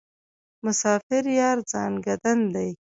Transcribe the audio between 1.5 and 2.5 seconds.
ځانکدن